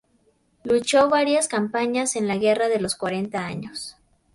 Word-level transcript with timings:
Luchó 0.63 1.09
varias 1.11 1.47
campañas 1.47 2.15
en 2.15 2.27
la 2.27 2.37
Guerra 2.37 2.69
de 2.69 2.79
los 2.79 2.95
Cuarenta 2.95 3.45
Años. 3.45 3.97